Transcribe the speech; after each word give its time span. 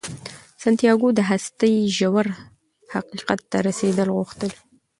سانتیاګو 0.61 1.07
د 1.17 1.19
هستۍ 1.31 1.75
ژور 1.97 2.27
حقیقت 2.93 3.39
ته 3.51 3.57
رسیدل 3.67 4.07
غوښتل. 4.17 4.51